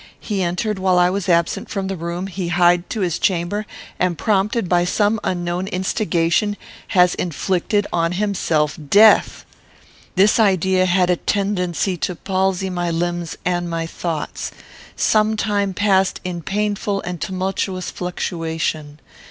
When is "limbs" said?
12.89-13.37